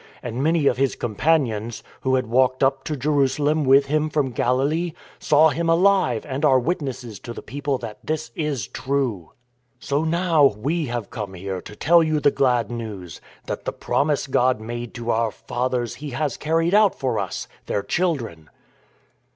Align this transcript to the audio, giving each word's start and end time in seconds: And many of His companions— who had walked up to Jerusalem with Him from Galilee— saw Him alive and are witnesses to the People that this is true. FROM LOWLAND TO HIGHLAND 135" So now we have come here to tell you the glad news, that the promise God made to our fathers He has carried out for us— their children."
And 0.23 0.41
many 0.43 0.65
of 0.65 0.77
His 0.77 0.95
companions— 0.95 1.83
who 2.01 2.15
had 2.15 2.25
walked 2.25 2.63
up 2.63 2.83
to 2.85 2.97
Jerusalem 2.97 3.63
with 3.63 3.85
Him 3.85 4.09
from 4.09 4.31
Galilee— 4.31 4.93
saw 5.19 5.49
Him 5.49 5.69
alive 5.69 6.25
and 6.25 6.43
are 6.43 6.57
witnesses 6.57 7.19
to 7.19 7.33
the 7.33 7.43
People 7.43 7.77
that 7.77 7.99
this 8.03 8.31
is 8.35 8.65
true. 8.65 9.33
FROM 9.79 9.79
LOWLAND 9.81 9.81
TO 9.81 9.85
HIGHLAND 10.17 10.33
135" 10.55 10.55
So 10.57 10.57
now 10.57 10.61
we 10.63 10.85
have 10.87 11.09
come 11.11 11.33
here 11.35 11.61
to 11.61 11.75
tell 11.75 12.01
you 12.01 12.19
the 12.19 12.31
glad 12.31 12.71
news, 12.71 13.21
that 13.45 13.65
the 13.65 13.71
promise 13.71 14.25
God 14.25 14.59
made 14.59 14.95
to 14.95 15.11
our 15.11 15.29
fathers 15.29 15.93
He 15.93 16.09
has 16.09 16.35
carried 16.35 16.73
out 16.73 16.95
for 16.95 17.19
us— 17.19 17.47
their 17.67 17.83
children." 17.83 18.49